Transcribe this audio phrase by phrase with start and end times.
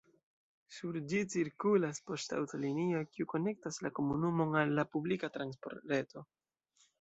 [0.75, 6.27] Sur ĝi cirkulas poŝtaŭtolinio, kiu konektas la komunumon al la publika transportreto.